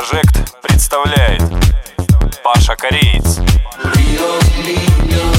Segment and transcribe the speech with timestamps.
[0.00, 1.42] Прожект представляет
[2.42, 3.36] Паша Кореец.
[3.84, 5.29] Рио, Рио.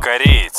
[0.00, 0.58] кореец.